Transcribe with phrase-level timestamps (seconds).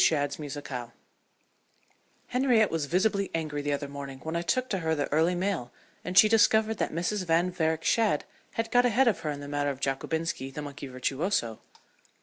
[0.03, 0.93] SHADD'S MUSICALE
[2.29, 5.71] Henriette was visibly angry the other morning when I took to her the early mail
[6.03, 7.23] and she discovered that Mrs.
[7.27, 10.87] Van Varick Shadd had got ahead of her in the matter of Jockobinski, the monkey
[10.87, 11.59] virtuoso.